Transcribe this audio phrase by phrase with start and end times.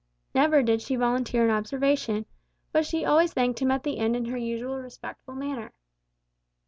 [0.33, 2.25] Never did she volunteer an observation,
[2.71, 5.73] but she always thanked him at the end in her usual respectful manner.